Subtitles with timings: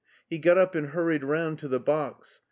[0.27, 2.39] He got up and hurried round to the box.